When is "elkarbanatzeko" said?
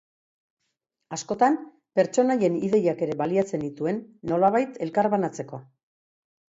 4.89-5.67